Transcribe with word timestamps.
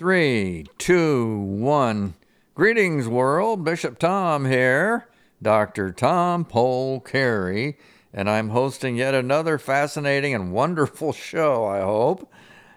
Three, 0.00 0.64
two, 0.78 1.36
one. 1.40 2.14
Greetings, 2.54 3.06
world. 3.06 3.64
Bishop 3.64 3.98
Tom 3.98 4.46
here, 4.46 5.10
Dr. 5.42 5.92
Tom 5.92 6.46
Pole 6.46 7.00
Carey, 7.00 7.76
and 8.10 8.30
I'm 8.30 8.48
hosting 8.48 8.96
yet 8.96 9.12
another 9.12 9.58
fascinating 9.58 10.34
and 10.34 10.54
wonderful 10.54 11.12
show, 11.28 11.66
I 11.66 11.80
hope. 11.80 12.32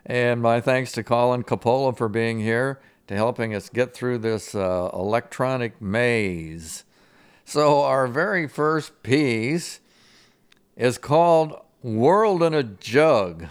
And 0.06 0.42
my 0.42 0.60
thanks 0.60 0.92
to 0.92 1.04
Colin 1.04 1.44
Capola 1.44 1.94
for 1.94 2.10
being 2.10 2.42
here 2.42 2.82
to 3.08 3.16
helping 3.16 3.56
us 3.56 3.70
get 3.70 3.94
through 3.94 4.18
this 4.18 4.54
uh, 4.54 4.90
electronic 4.92 5.82
maze. 5.82 6.84
So, 7.46 7.84
our 7.84 8.06
very 8.08 8.50
first 8.50 9.02
piece 9.02 9.80
is 10.76 10.98
called 10.98 11.58
World 11.82 12.44
in 12.44 12.54
a 12.54 12.64
Jug. 12.64 13.46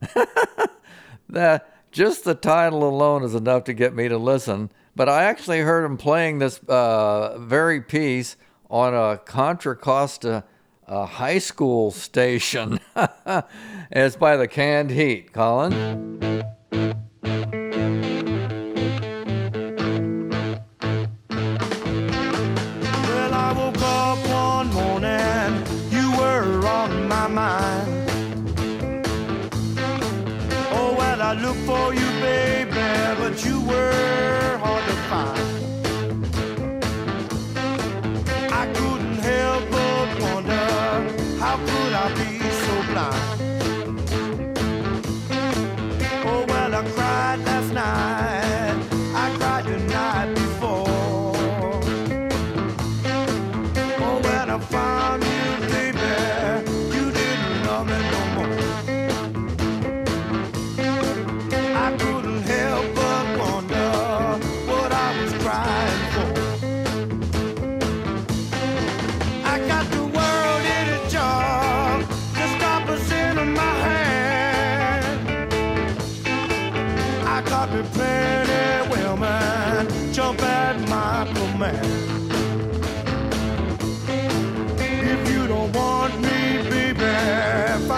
that 1.28 1.77
just 1.90 2.24
the 2.24 2.34
title 2.34 2.88
alone 2.88 3.22
is 3.22 3.34
enough 3.34 3.64
to 3.64 3.72
get 3.72 3.94
me 3.94 4.08
to 4.08 4.18
listen. 4.18 4.70
But 4.94 5.08
I 5.08 5.24
actually 5.24 5.60
heard 5.60 5.84
him 5.84 5.96
playing 5.96 6.38
this 6.38 6.58
uh, 6.68 7.38
very 7.38 7.80
piece 7.80 8.36
on 8.70 8.94
a 8.94 9.18
Contra 9.18 9.76
Costa 9.76 10.44
uh, 10.86 11.06
high 11.06 11.38
school 11.38 11.90
station. 11.90 12.80
it's 13.90 14.16
by 14.16 14.36
the 14.36 14.48
Canned 14.48 14.90
Heat, 14.90 15.32
Colin. 15.32 16.44
For 31.36 31.92
you, 31.92 32.06
baby, 32.22 32.70
but 33.18 33.44
you 33.44 33.60
were 33.60 34.58
hard 34.62 34.82
to 34.84 34.92
find. 35.10 35.57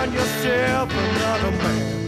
Find 0.00 0.14
yourself 0.14 0.90
another 0.90 1.50
man. 1.58 1.99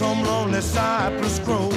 Some 0.00 0.22
lonely 0.22 0.62
cypress 0.62 1.38
grove 1.40 1.69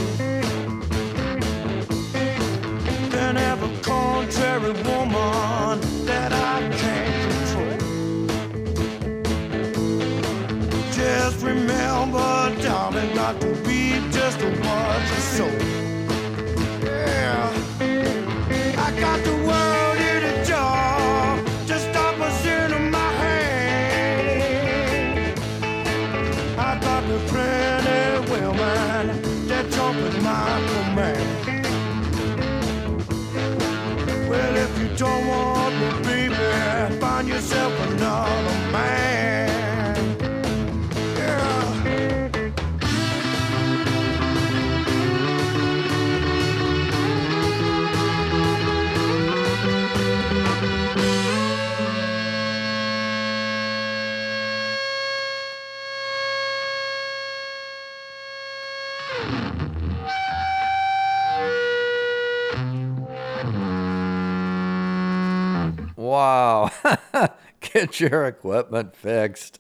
Get 67.83 67.99
your 67.99 68.25
equipment 68.25 68.95
fixed. 68.95 69.59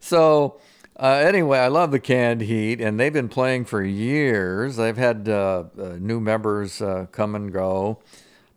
So, 0.00 0.58
uh, 0.96 1.22
anyway, 1.24 1.60
I 1.60 1.68
love 1.68 1.92
the 1.92 2.00
Canned 2.00 2.40
Heat, 2.40 2.80
and 2.80 2.98
they've 2.98 3.12
been 3.12 3.28
playing 3.28 3.66
for 3.66 3.84
years. 3.84 4.74
They've 4.74 4.96
had 4.96 5.28
uh, 5.28 5.66
uh, 5.78 5.96
new 6.00 6.18
members 6.18 6.82
uh, 6.82 7.06
come 7.12 7.36
and 7.36 7.52
go. 7.52 8.00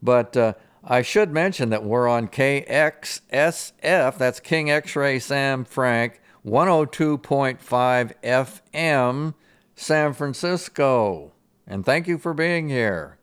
But 0.01 0.35
uh, 0.35 0.53
I 0.83 1.03
should 1.03 1.31
mention 1.31 1.69
that 1.69 1.83
we're 1.83 2.07
on 2.07 2.29
KXSF, 2.29 4.17
that's 4.17 4.39
King 4.39 4.71
X 4.71 4.95
Ray 4.95 5.19
Sam 5.19 5.65
Frank, 5.65 6.19
102.5 6.43 8.13
FM, 8.23 9.33
San 9.75 10.13
Francisco. 10.13 11.31
And 11.67 11.85
thank 11.85 12.07
you 12.07 12.17
for 12.17 12.33
being 12.33 12.69
here. 12.69 13.19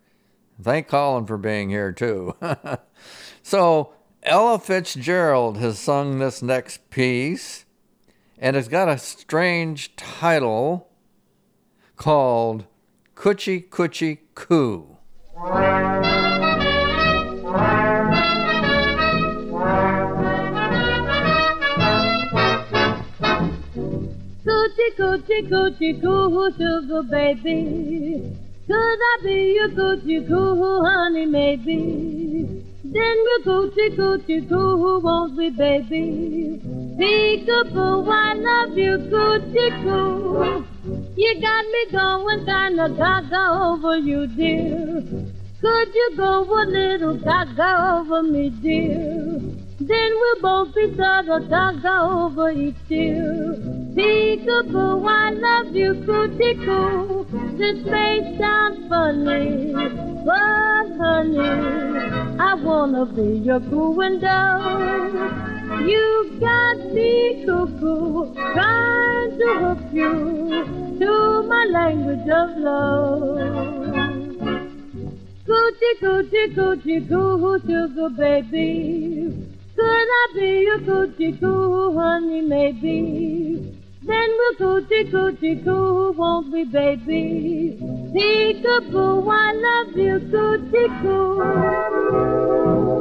Thank 0.63 0.87
Colin 0.87 1.27
for 1.27 1.39
being 1.39 1.71
here, 1.71 1.91
too. 1.91 2.37
so, 3.43 3.95
Ella 4.25 4.61
Fitzgerald 4.61 5.59
has 5.59 5.81
sung 5.81 6.21
this 6.21 6.43
next 6.43 6.89
piece, 6.91 7.65
and 8.39 8.55
it's 8.55 8.69
got 8.69 8.89
a 8.89 8.97
strange 8.97 9.97
title 9.97 10.89
called 11.97 12.67
Coochie 13.17 13.69
Coochie 13.69 14.19
Coo. 14.37 14.97
Coochie 24.45 24.93
Coochie, 24.97 25.49
coochie, 25.51 26.01
coo, 26.01 26.53
sugar 26.57 27.03
baby. 27.03 28.39
Could 28.69 28.73
I 28.77 29.19
be 29.25 29.55
your 29.55 29.69
coochie, 29.71 30.29
coo, 30.29 30.85
honey, 30.85 31.27
maybe? 31.27 32.72
Then 32.85 33.17
we'll 33.25 33.43
coochie, 33.43 33.97
coochie, 33.97 34.49
coo, 34.49 35.01
won't 35.01 35.37
we, 35.37 35.51
baby? 35.51 36.61
Peekaboo, 36.99 38.09
I 38.11 38.35
love 38.35 38.77
you, 38.77 38.99
coochie, 39.11 39.83
coo. 39.85 40.67
You 41.17 41.41
got 41.41 41.65
me 41.67 41.87
going 41.93 42.45
kinda 42.45 42.89
gaga 42.97 43.43
over 43.63 43.99
you, 43.99 44.27
dear. 44.27 45.03
Could 45.61 45.95
you 45.95 46.11
go 46.17 46.43
a 46.43 46.63
little 46.67 47.15
gaga 47.19 48.01
over 48.01 48.23
me, 48.25 48.51
dear? 48.51 49.41
Then 49.79 50.11
we'll 50.21 50.41
both 50.41 50.75
be 50.75 50.93
sort 50.97 51.29
of 51.29 51.49
gaga 51.49 52.01
over 52.03 52.51
each 52.51 52.75
dear. 52.89 53.82
Peekaboo, 53.95 55.07
I 55.07 55.31
love 55.31 55.77
you, 55.77 55.93
coochie 56.07 56.55
coo. 56.65 57.27
This 57.59 57.85
may 57.85 58.37
sound 58.39 58.89
funny, 58.89 59.73
but 60.25 60.97
honey, 60.97 61.41
I 62.41 62.55
wanna 62.55 63.05
be 63.05 63.39
your 63.45 63.61
cooing 63.61 64.19
dove. 64.21 65.13
You 65.87 66.39
got 66.41 66.79
me 66.95 67.45
cuckoo, 67.45 68.33
trying 68.55 69.39
to 69.39 69.49
hook 69.61 69.93
you 69.93 70.97
to 70.99 71.43
my 71.43 71.65
language 71.67 72.29
of 72.31 72.57
love. 72.57 73.83
Coochie, 75.47 75.95
coochie, 76.01 76.55
coochie, 76.55 77.09
coo, 77.11 77.59
sugar 77.61 78.09
baby. 78.09 79.49
Could 79.77 80.09
I 80.21 80.27
be 80.35 80.49
your 80.69 80.79
coochie, 80.79 81.39
coo, 81.39 81.99
honey, 81.99 82.41
maybe? 82.41 83.82
Then 84.05 84.29
we'll 84.39 84.55
coochie, 84.57 85.11
coochie, 85.13 85.65
coo, 85.65 86.13
won't 86.13 86.53
we, 86.53 86.65
baby? 86.65 87.79
Peekaboo, 87.81 89.29
I 89.31 89.53
love 89.53 89.97
you, 89.97 90.19
coochie, 90.33 90.89
coo. 91.03 92.92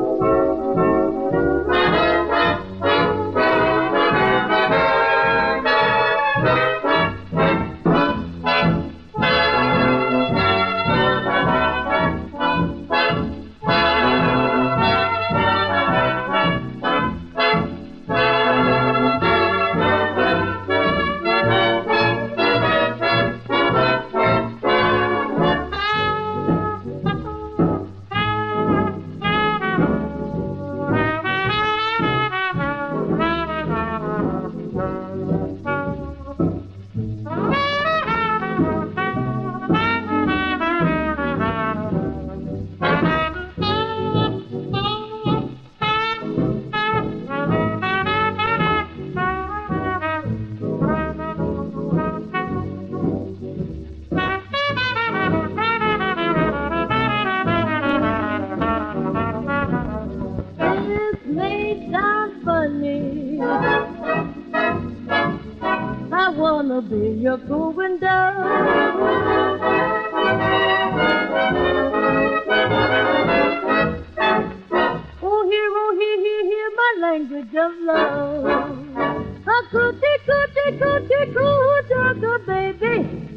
baby. 82.40 83.32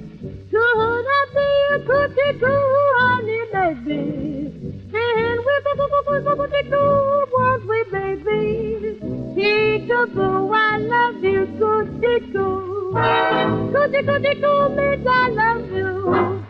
I 0.55 1.27
be 1.35 1.47
a 1.75 1.79
cookie 1.87 2.33
honey 2.97 3.43
baby? 3.53 3.99
And 4.93 5.39
with 5.45 5.67
a 5.67 6.37
cookie 6.37 6.69
was 7.33 7.61
we 7.69 7.81
baby. 7.91 8.45
I 10.53 10.79
love 10.79 11.23
you, 11.25 11.47
cookie. 11.59 12.33
Cookie 13.73 14.03
cookie 14.07 14.41
cool 14.41 14.69
I 15.09 15.29
love 15.29 15.71
you. 15.73 16.45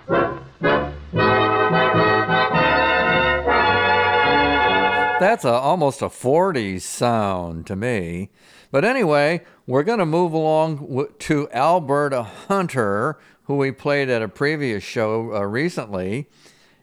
That's 5.21 5.45
a, 5.45 5.53
almost 5.53 6.03
a 6.03 6.09
40s 6.09 6.83
sound 6.83 7.67
to 7.69 7.77
me. 7.77 8.31
But 8.75 8.85
anyway, 8.85 9.43
we're 9.69 9.85
going 9.85 10.01
to 10.01 10.05
move 10.05 10.33
along 10.33 11.07
to 11.21 11.49
Alberta 11.53 12.25
Hunter, 12.25 13.21
who 13.45 13.55
we 13.55 13.71
played 13.71 14.11
at 14.11 14.21
a 14.21 14.27
previous 14.27 14.83
show 14.83 15.33
uh, 15.33 15.43
recently. 15.43 16.29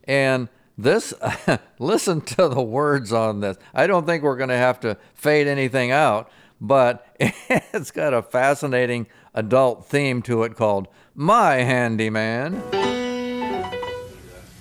And 0.05 0.47
this, 0.77 1.13
listen 1.79 2.21
to 2.21 2.47
the 2.47 2.61
words 2.61 3.11
on 3.11 3.41
this. 3.41 3.57
I 3.73 3.87
don't 3.87 4.05
think 4.05 4.23
we're 4.23 4.37
going 4.37 4.51
to 4.51 4.55
have 4.55 4.79
to 4.79 4.95
fade 5.15 5.47
anything 5.47 5.91
out, 5.91 6.31
but 6.61 7.13
it's 7.19 7.91
got 7.91 8.13
a 8.13 8.21
fascinating 8.21 9.07
adult 9.33 9.85
theme 9.85 10.21
to 10.21 10.43
it 10.43 10.55
called 10.55 10.87
My 11.13 11.55
Handyman. 11.55 12.53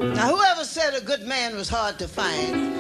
Now, 0.00 0.34
whoever 0.34 0.64
said 0.64 0.94
a 0.94 1.00
good 1.00 1.22
man 1.22 1.54
was 1.54 1.68
hard 1.68 1.96
to 2.00 2.08
find? 2.08 2.70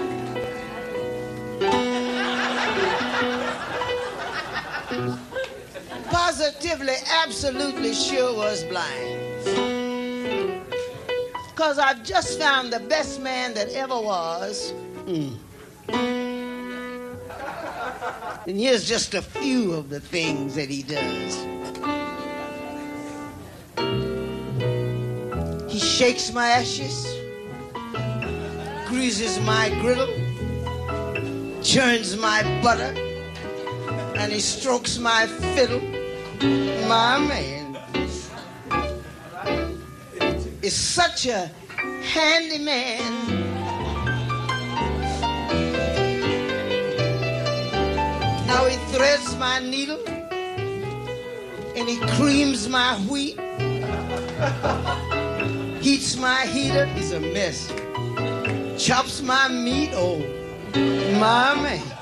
Positively, 6.10 6.94
absolutely 7.22 7.94
sure 7.94 8.34
was 8.36 8.64
blind. 8.64 9.18
Because 11.48 11.78
I've 11.78 12.02
just 12.02 12.40
found 12.40 12.72
the 12.72 12.80
best 12.80 13.20
man 13.20 13.54
that 13.54 13.68
ever 13.70 14.00
was. 14.00 14.72
Mm. 15.06 15.36
And 18.46 18.58
here's 18.58 18.88
just 18.88 19.14
a 19.14 19.22
few 19.22 19.74
of 19.74 19.90
the 19.90 20.00
things 20.00 20.56
that 20.56 20.68
he 20.68 20.82
does. 20.82 21.36
He 25.70 25.78
shakes 25.78 26.32
my 26.32 26.48
ashes, 26.48 27.06
greases 28.88 29.38
my 29.40 29.68
griddle, 29.80 30.08
churns 31.62 32.16
my 32.16 32.42
butter, 32.62 32.92
and 34.20 34.32
he 34.32 34.40
strokes 34.40 34.98
my 34.98 35.26
fiddle. 35.26 35.80
My 36.88 37.18
man 37.18 37.76
is 40.62 40.74
such 40.74 41.26
a 41.26 41.50
handy 42.02 42.58
man. 42.58 43.26
Now 48.46 48.66
he 48.66 48.76
threads 48.92 49.36
my 49.36 49.58
needle 49.58 50.02
and 51.76 51.88
he 51.88 51.98
creams 52.16 52.68
my 52.68 52.96
wheat 53.08 53.38
heats 55.80 56.16
my 56.16 56.46
heater, 56.46 56.86
he's 56.86 57.12
a 57.12 57.20
mess. 57.20 57.68
Chops 58.78 59.22
my 59.22 59.48
meat, 59.48 59.90
oh, 59.94 60.18
my 61.18 61.54
man. 61.54 61.99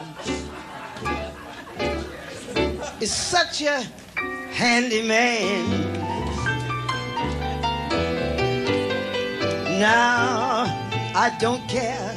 Is 3.01 3.15
such 3.15 3.63
a 3.63 3.87
handy 4.51 5.03
man. 5.03 5.71
Now, 9.79 10.65
I 11.15 11.37
don't 11.39 11.63
care 11.69 12.13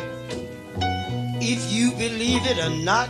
if 1.40 1.72
you 1.72 1.92
believe 1.92 2.42
it 2.48 2.58
or 2.58 2.72
not. 2.84 3.10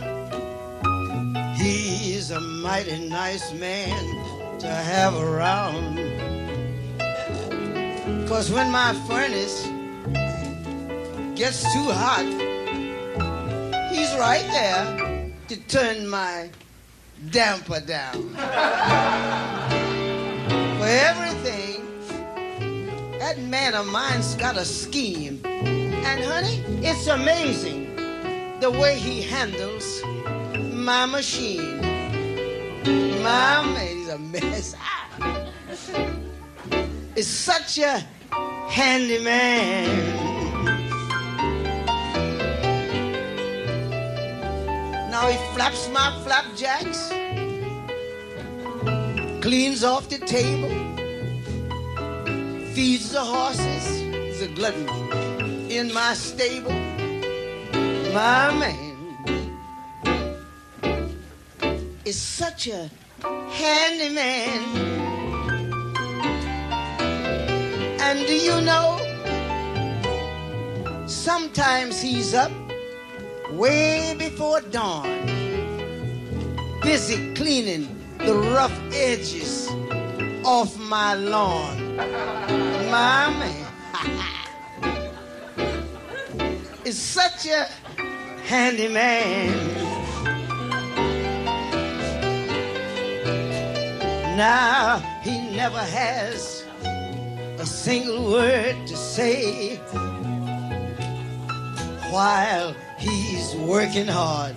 He's 1.56 2.30
a 2.30 2.40
mighty 2.40 3.08
nice 3.08 3.54
man 3.54 4.58
to 4.58 4.68
have 4.68 5.14
around. 5.14 5.96
Cause 8.28 8.52
when 8.52 8.70
my 8.70 8.92
furnace 9.08 9.64
gets 11.34 11.62
too 11.72 11.88
hot, 11.88 12.28
he's 13.90 14.12
right 14.18 14.46
there 14.52 15.32
to 15.48 15.56
turn 15.68 16.06
my 16.06 16.50
damper 17.30 17.80
down. 17.80 18.30
For 20.78 20.86
everything, 20.86 21.84
that 23.18 23.38
man 23.38 23.74
of 23.74 23.86
mine's 23.86 24.34
got 24.34 24.56
a 24.56 24.64
scheme. 24.64 25.40
And 25.44 26.24
honey, 26.24 26.62
it's 26.84 27.06
amazing 27.06 27.94
the 28.60 28.70
way 28.70 28.98
he 28.98 29.22
handles 29.22 30.02
my 30.72 31.06
machine. 31.06 31.80
My 33.22 33.62
man, 33.62 33.96
he's 33.96 34.08
a 34.08 34.18
mess. 34.18 34.74
It's 37.14 37.28
such 37.28 37.76
a 37.76 37.98
handy 38.68 39.22
man. 39.22 39.81
Flaps 45.54 45.88
my 45.88 46.10
flapjacks, 46.24 47.08
cleans 49.42 49.84
off 49.84 50.08
the 50.08 50.18
table, 50.18 50.70
feeds 52.74 53.10
the 53.12 53.20
horses. 53.20 54.02
A 54.42 54.48
glutton 54.48 54.88
in 55.70 55.94
my 55.94 56.14
stable. 56.14 56.72
My 58.12 58.50
man 58.58 58.96
is 62.04 62.20
such 62.20 62.66
a 62.66 62.90
handyman. 63.22 64.64
And 68.00 68.26
do 68.26 68.34
you 68.34 68.60
know? 68.62 68.98
Sometimes 71.06 72.00
he's 72.00 72.34
up 72.34 72.50
way 73.52 74.14
before 74.18 74.60
dawn, 74.60 75.26
busy 76.82 77.34
cleaning 77.34 77.86
the 78.18 78.34
rough 78.54 78.78
edges 78.92 79.68
off 80.44 80.78
my 80.78 81.14
lawn. 81.14 81.96
My 82.90 83.30
man 83.40 83.66
is 86.84 86.98
such 86.98 87.46
a 87.46 87.68
handyman. 88.44 89.50
Now 94.36 94.98
he 95.22 95.54
never 95.54 95.78
has 95.78 96.64
a 97.58 97.66
single 97.66 98.30
word 98.32 98.86
to 98.86 98.96
say 98.96 99.78
while 102.12 102.76
he's 102.98 103.54
working 103.54 104.06
hard. 104.06 104.54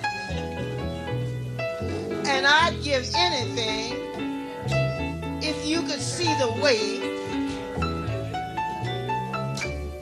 And 2.28 2.46
I'd 2.46 2.78
give 2.84 3.10
anything 3.16 3.94
if 5.42 5.66
you 5.66 5.82
could 5.84 6.02
see 6.02 6.32
the 6.38 6.52
way 6.62 7.00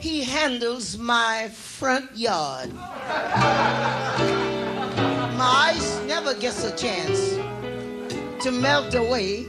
he 0.00 0.24
handles 0.24 0.98
my 0.98 1.48
front 1.52 2.16
yard. 2.16 2.74
My 5.38 5.70
ice 5.74 6.00
never 6.08 6.34
gets 6.34 6.64
a 6.64 6.74
chance 6.76 7.36
to 8.42 8.50
melt 8.50 8.96
away 8.96 9.46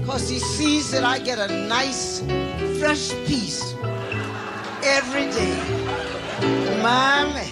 because 0.00 0.28
he 0.28 0.38
sees 0.38 0.90
that 0.90 1.04
I 1.04 1.20
get 1.20 1.38
a 1.38 1.66
nice, 1.68 2.20
fresh 2.78 3.14
piece 3.24 3.72
every 4.84 5.30
day. 5.30 5.83
My 6.84 7.50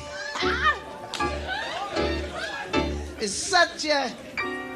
is 3.19 3.35
such 3.35 3.87
a 3.87 4.09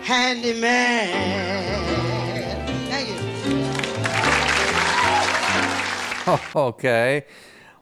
handy 0.00 0.58
man. 0.58 1.76
Thank 2.88 3.08
you. 3.10 3.16
Okay. 6.56 7.26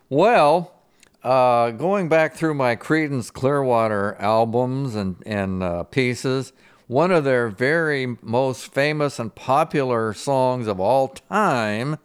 Well, 0.08 0.74
uh, 1.22 1.70
going 1.70 2.08
back 2.08 2.34
through 2.34 2.54
my 2.54 2.74
Creedence 2.74 3.32
Clearwater 3.32 4.16
albums 4.18 4.96
and, 4.96 5.22
and 5.24 5.62
uh, 5.62 5.84
pieces, 5.84 6.52
one 6.88 7.12
of 7.12 7.22
their 7.22 7.50
very 7.50 8.18
most 8.20 8.74
famous 8.74 9.20
and 9.20 9.32
popular 9.32 10.12
songs 10.12 10.66
of 10.66 10.80
all 10.80 11.06
time 11.06 11.98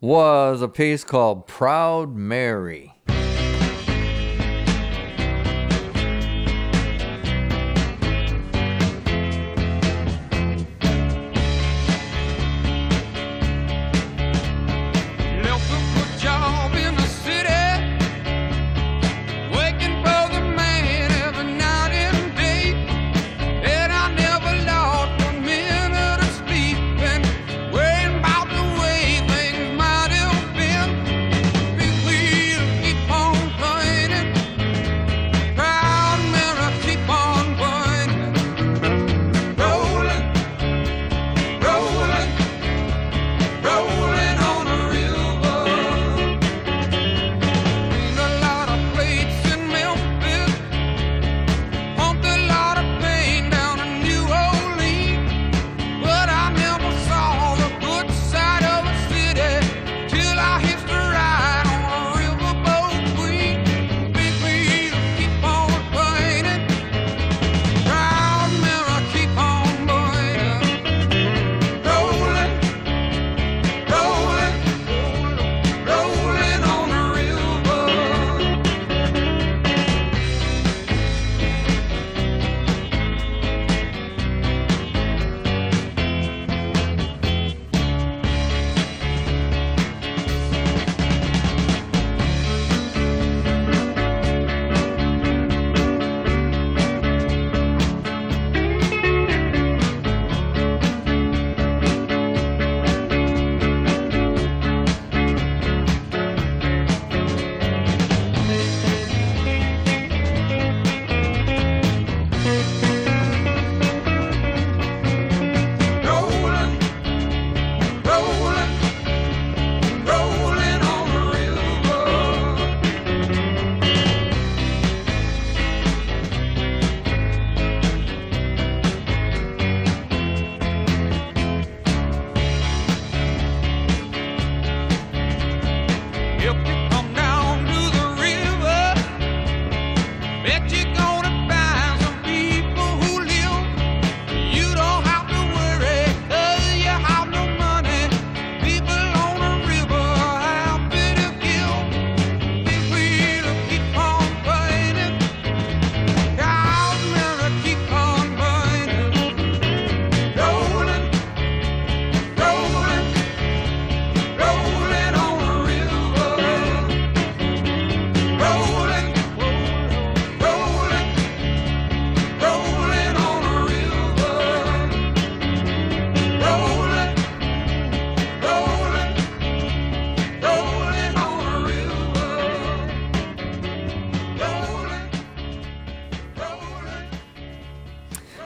was 0.00 0.62
a 0.62 0.68
piece 0.68 1.02
called 1.02 1.48
Proud 1.48 2.14
Mary. 2.14 2.91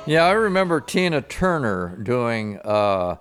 Yeah, 0.06 0.24
I 0.24 0.32
remember 0.32 0.80
Tina 0.80 1.20
Turner 1.20 1.96
doing 2.00 2.60
uh, 2.64 3.16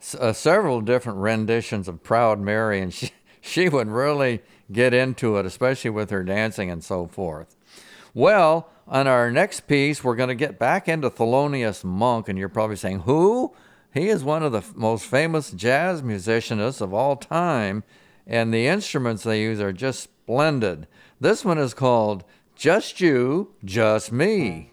s- 0.00 0.14
uh, 0.14 0.32
several 0.32 0.80
different 0.80 1.18
renditions 1.18 1.88
of 1.88 2.04
Proud 2.04 2.38
Mary, 2.38 2.80
and 2.80 2.94
she, 2.94 3.10
she 3.40 3.68
would 3.68 3.88
really 3.88 4.40
get 4.70 4.94
into 4.94 5.36
it, 5.38 5.46
especially 5.46 5.90
with 5.90 6.10
her 6.10 6.22
dancing 6.22 6.70
and 6.70 6.84
so 6.84 7.06
forth. 7.08 7.56
Well, 8.14 8.68
on 8.86 9.08
our 9.08 9.30
next 9.32 9.66
piece, 9.66 10.04
we're 10.04 10.14
going 10.14 10.28
to 10.28 10.34
get 10.36 10.58
back 10.58 10.86
into 10.88 11.10
Thelonious 11.10 11.82
Monk, 11.82 12.28
and 12.28 12.38
you're 12.38 12.48
probably 12.48 12.76
saying, 12.76 13.00
Who? 13.00 13.52
He 13.92 14.08
is 14.08 14.22
one 14.22 14.44
of 14.44 14.52
the 14.52 14.58
f- 14.58 14.76
most 14.76 15.06
famous 15.06 15.50
jazz 15.50 16.00
musicianists 16.00 16.80
of 16.80 16.94
all 16.94 17.16
time, 17.16 17.82
and 18.24 18.54
the 18.54 18.68
instruments 18.68 19.24
they 19.24 19.42
use 19.42 19.58
are 19.60 19.72
just 19.72 20.00
splendid. 20.04 20.86
This 21.20 21.44
one 21.44 21.58
is 21.58 21.74
called 21.74 22.22
Just 22.54 23.00
You, 23.00 23.52
Just 23.64 24.12
Me. 24.12 24.70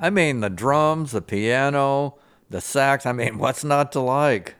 I 0.00 0.08
mean, 0.08 0.40
the 0.40 0.48
drums, 0.48 1.12
the 1.12 1.20
piano, 1.20 2.16
the 2.48 2.60
sax. 2.60 3.04
I 3.04 3.12
mean, 3.12 3.38
what's 3.38 3.62
not 3.62 3.92
to 3.92 4.00
like? 4.00 4.54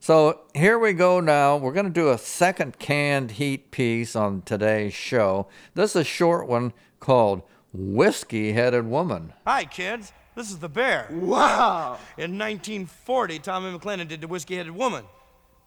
So 0.00 0.40
here 0.54 0.78
we 0.78 0.92
go 0.92 1.20
now. 1.20 1.56
We're 1.56 1.72
going 1.72 1.86
to 1.86 1.92
do 1.92 2.10
a 2.10 2.18
second 2.18 2.78
canned 2.78 3.32
heat 3.32 3.70
piece 3.70 4.16
on 4.16 4.42
today's 4.42 4.94
show. 4.94 5.46
This 5.74 5.90
is 5.90 5.96
a 5.96 6.04
short 6.04 6.46
one 6.46 6.72
called 7.00 7.42
Whiskey 7.72 8.52
Headed 8.52 8.86
Woman. 8.86 9.32
Hi, 9.46 9.64
kids. 9.64 10.12
This 10.34 10.50
is 10.50 10.58
the 10.58 10.68
bear. 10.68 11.08
Wow. 11.10 11.98
In 12.18 12.38
1940, 12.38 13.38
Tommy 13.38 13.78
McClennan 13.78 14.08
did 14.08 14.20
the 14.20 14.28
Whiskey 14.28 14.56
Headed 14.56 14.74
Woman. 14.74 15.04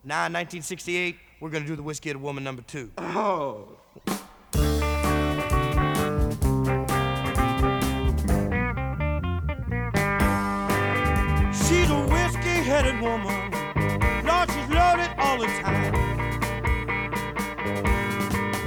Now, 0.04 0.26
in 0.28 0.34
1968, 0.34 1.16
we're 1.40 1.50
going 1.50 1.64
to 1.64 1.68
do 1.68 1.76
the 1.76 1.84
Whiskey 1.84 2.10
Headed 2.10 2.22
Woman 2.22 2.44
number 2.44 2.62
two. 2.62 2.92
She's 2.98 3.87
woman. 13.02 13.52
Lord, 14.26 14.50
she's 14.52 14.70
loaded 14.70 15.12
all 15.18 15.38
the 15.38 15.48
time. 15.62 15.94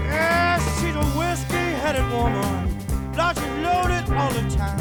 Yeah, 0.07 0.59
she's 0.79 0.95
a 0.95 1.05
whiskey 1.19 1.67
headed 1.83 2.09
woman. 2.13 2.69
Lord, 3.17 3.37
she's 3.37 3.57
loaded 3.67 4.05
all 4.19 4.31
the 4.31 4.45
time. 4.57 4.81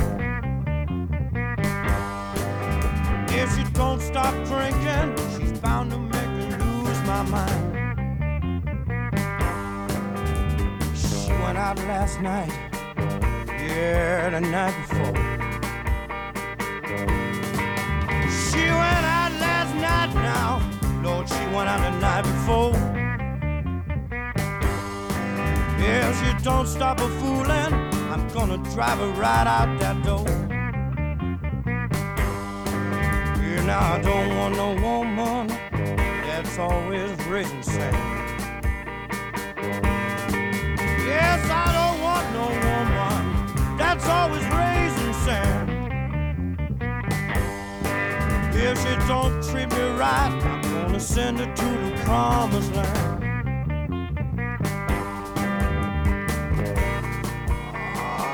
If 3.29 3.55
she 3.55 3.63
don't 3.73 4.01
stop 4.01 4.33
drinking, 4.45 5.15
she's 5.35 5.59
bound 5.59 5.91
to 5.91 5.97
make 5.97 6.29
me 6.29 6.45
lose 6.55 7.01
my 7.03 7.23
mind. 7.23 7.65
She 10.95 11.31
went 11.43 11.57
out 11.57 11.77
last 11.87 12.21
night. 12.21 12.51
Yeah, 13.47 14.29
the 14.29 14.41
night 14.41 14.75
before. 14.87 15.28
Went 21.53 21.67
out 21.67 21.81
the 21.81 21.89
night 21.99 22.21
before. 22.21 22.75
If 25.79 26.19
she 26.19 26.43
don't 26.43 26.67
stop 26.67 26.99
her 26.99 27.09
fooling, 27.19 27.73
I'm 28.11 28.27
gonna 28.29 28.57
drive 28.71 28.99
her 28.99 29.11
right 29.19 29.47
out 29.47 29.79
that 29.79 30.03
door. 30.03 30.27
Yeah, 33.41 33.65
now 33.65 33.93
I 33.93 34.01
don't 34.01 34.35
want 34.37 34.55
no 34.55 34.75
woman 34.81 35.47
that's 36.27 36.57
always 36.59 37.11
raising 37.25 37.63
sand. 37.63 37.97
Yes, 41.05 41.49
I 41.49 41.73
don't 41.77 41.99
want 42.01 42.31
no 42.31 42.45
woman 42.67 43.23
that's 43.75 44.05
always 44.05 44.45
raising 44.59 45.13
sand. 45.25 45.69
If 48.55 48.77
she 48.83 48.93
don't 49.07 49.41
treat 49.43 49.69
me 49.71 49.83
right, 49.97 50.48
I'm 50.99 51.05
send 51.05 51.39
her 51.39 51.45
to 51.45 51.63
the 51.63 52.01
promised 52.03 52.73
land. 52.73 53.23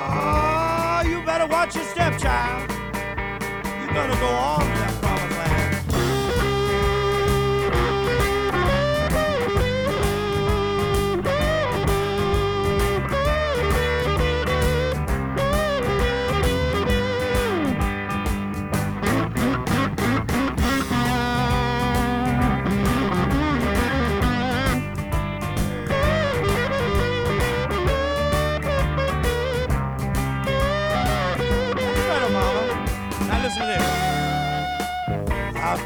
Oh, 0.10 1.04
you 1.06 1.24
better 1.24 1.46
watch 1.46 1.76
your 1.76 1.84
step, 1.84 2.18
child. 2.18 2.72
You 2.72 3.88
better 3.94 4.20
go 4.20 4.30
on 4.30 4.66
to 4.66 5.05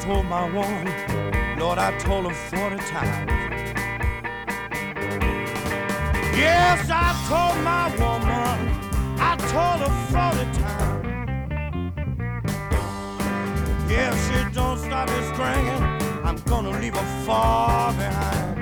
told 0.10 0.26
my 0.26 0.46
woman, 0.50 0.88
Lord, 1.60 1.78
I 1.78 1.96
told 2.00 2.26
her 2.26 2.34
40 2.34 2.78
times. 2.78 3.32
Yes, 6.36 6.90
I 6.90 7.14
told 7.30 7.64
my 7.64 7.86
woman, 8.02 8.58
I 9.20 9.36
told 9.54 9.82
her 9.86 9.94
40 10.10 10.46
times. 10.58 11.06
If 13.88 14.16
she 14.26 14.40
don't 14.56 14.80
stop 14.80 15.08
this 15.10 15.30
drinking, 15.38 15.84
I'm 16.26 16.38
gonna 16.48 16.80
leave 16.80 16.96
her 16.96 17.26
far 17.28 17.94
behind. 17.94 18.58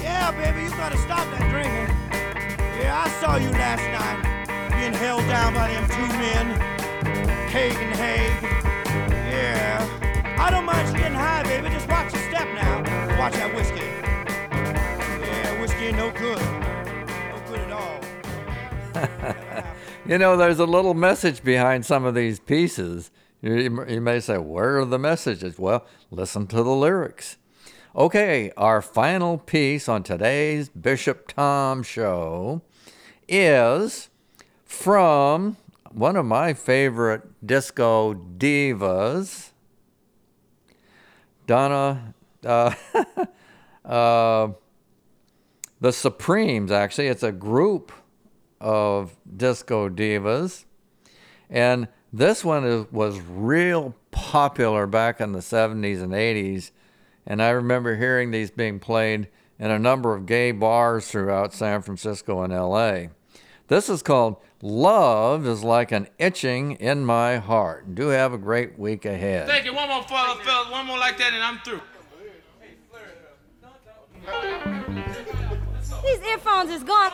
Yeah, 0.00 0.30
baby, 0.30 0.62
you 0.62 0.70
gotta 0.70 0.98
stop 0.98 1.26
that 1.32 1.50
drinking. 1.50 1.90
Yeah, 2.78 3.02
I 3.04 3.08
saw 3.20 3.34
you 3.34 3.50
last 3.50 3.84
night 3.98 4.20
being 4.70 4.92
held 4.92 5.26
down 5.26 5.54
by 5.54 5.66
them 5.72 5.88
two 5.88 6.08
men, 6.18 6.73
Haig. 7.54 8.42
Yeah, 8.42 10.36
I 10.40 10.50
don't 10.50 10.64
mind 10.64 10.88
you 10.88 10.94
getting 10.94 11.16
high, 11.16 11.44
baby. 11.44 11.68
Just 11.68 11.88
watch 11.88 12.12
your 12.12 12.22
step 12.22 12.48
now. 12.52 12.78
Watch 13.16 13.34
that 13.34 13.54
whiskey. 13.54 13.86
Yeah, 15.24 15.60
whiskey 15.60 15.92
no 15.92 16.10
good. 16.10 16.42
No 17.30 17.42
good 17.46 17.60
at 17.60 17.70
all. 17.70 19.64
You 20.06 20.18
know, 20.18 20.36
there's 20.36 20.58
a 20.58 20.66
little 20.66 20.92
message 20.92 21.42
behind 21.42 21.86
some 21.86 22.04
of 22.04 22.14
these 22.14 22.38
pieces. 22.38 23.10
You, 23.40 23.86
you 23.88 24.02
may 24.02 24.20
say, 24.20 24.36
Where 24.36 24.80
are 24.80 24.84
the 24.84 24.98
messages? 24.98 25.58
Well, 25.58 25.86
listen 26.10 26.46
to 26.48 26.56
the 26.56 26.74
lyrics. 26.74 27.38
Okay, 27.96 28.52
our 28.58 28.82
final 28.82 29.38
piece 29.38 29.88
on 29.88 30.02
today's 30.02 30.68
Bishop 30.68 31.28
Tom 31.28 31.82
show 31.82 32.60
is 33.28 34.10
from 34.66 35.56
one 35.94 36.16
of 36.16 36.26
my 36.26 36.52
favorite 36.54 37.22
disco 37.46 38.14
divas, 38.14 39.50
Donna, 41.46 42.14
uh, 42.44 42.74
uh, 43.84 44.48
the 45.80 45.92
Supremes, 45.92 46.72
actually. 46.72 47.06
It's 47.06 47.22
a 47.22 47.32
group 47.32 47.92
of 48.60 49.16
disco 49.36 49.88
divas. 49.88 50.64
And 51.48 51.88
this 52.12 52.44
one 52.44 52.64
is, 52.64 52.90
was 52.90 53.20
real 53.20 53.94
popular 54.10 54.86
back 54.86 55.20
in 55.20 55.32
the 55.32 55.40
70s 55.40 56.02
and 56.02 56.12
80s. 56.12 56.70
And 57.26 57.42
I 57.42 57.50
remember 57.50 57.96
hearing 57.96 58.30
these 58.30 58.50
being 58.50 58.80
played 58.80 59.28
in 59.58 59.70
a 59.70 59.78
number 59.78 60.14
of 60.14 60.26
gay 60.26 60.50
bars 60.50 61.08
throughout 61.08 61.52
San 61.52 61.82
Francisco 61.82 62.42
and 62.42 62.52
LA. 62.52 63.08
This 63.66 63.88
is 63.88 64.02
called 64.02 64.36
Love 64.60 65.46
is 65.46 65.64
Like 65.64 65.90
an 65.90 66.08
Itching 66.18 66.72
in 66.72 67.02
My 67.02 67.38
Heart. 67.38 67.94
Do 67.94 68.08
have 68.08 68.34
a 68.34 68.38
great 68.38 68.78
week 68.78 69.06
ahead. 69.06 69.46
Thank 69.46 69.64
you. 69.64 69.72
One 69.74 69.88
more, 69.88 70.02
fellas, 70.02 70.38
fellas. 70.44 70.70
One 70.70 70.84
more 70.86 70.98
like 70.98 71.16
that, 71.16 71.32
and 71.32 71.42
I'm 71.42 71.58
through. 71.60 71.80
These 76.02 76.20
earphones 76.30 76.70
is 76.70 76.82
gone. 76.82 77.12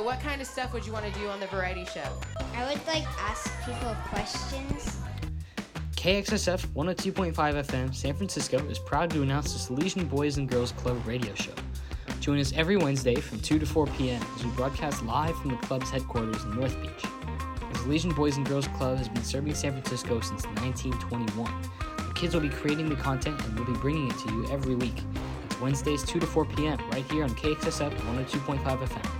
So, 0.00 0.06
what 0.06 0.20
kind 0.20 0.40
of 0.40 0.46
stuff 0.46 0.72
would 0.72 0.86
you 0.86 0.94
want 0.94 1.04
to 1.04 1.20
do 1.20 1.28
on 1.28 1.40
the 1.40 1.46
variety 1.48 1.84
show? 1.84 2.08
I 2.56 2.66
would 2.66 2.86
like 2.86 3.04
ask 3.18 3.52
people 3.66 3.94
questions. 4.08 4.98
KXSF 5.94 6.68
102.5 6.68 7.34
FM 7.34 7.94
San 7.94 8.14
Francisco 8.14 8.56
is 8.70 8.78
proud 8.78 9.10
to 9.10 9.20
announce 9.20 9.52
the 9.52 9.74
Salesian 9.74 10.08
Boys 10.08 10.38
and 10.38 10.48
Girls 10.48 10.72
Club 10.72 11.06
radio 11.06 11.34
show. 11.34 11.52
Join 12.18 12.38
us 12.38 12.54
every 12.54 12.78
Wednesday 12.78 13.16
from 13.16 13.40
2 13.40 13.58
to 13.58 13.66
4 13.66 13.88
p.m. 13.88 14.22
as 14.36 14.42
we 14.42 14.50
broadcast 14.52 15.04
live 15.04 15.36
from 15.36 15.50
the 15.50 15.58
club's 15.58 15.90
headquarters 15.90 16.42
in 16.44 16.58
North 16.58 16.80
Beach. 16.80 17.02
The 17.58 17.78
Salesian 17.80 18.16
Boys 18.16 18.38
and 18.38 18.46
Girls 18.46 18.68
Club 18.68 18.96
has 18.96 19.10
been 19.10 19.22
serving 19.22 19.54
San 19.54 19.72
Francisco 19.72 20.18
since 20.20 20.46
1921. 20.46 21.52
The 21.98 22.14
kids 22.14 22.32
will 22.32 22.40
be 22.40 22.48
creating 22.48 22.88
the 22.88 22.96
content 22.96 23.38
and 23.44 23.54
we'll 23.54 23.70
be 23.70 23.78
bringing 23.80 24.10
it 24.10 24.18
to 24.20 24.32
you 24.32 24.50
every 24.50 24.76
week. 24.76 24.96
It's 25.44 25.60
Wednesdays 25.60 26.04
2 26.04 26.20
to 26.20 26.26
4 26.26 26.46
p.m. 26.46 26.78
right 26.90 27.04
here 27.12 27.22
on 27.22 27.30
KXSF 27.34 27.94
102.5 27.94 28.64
FM. 28.64 29.19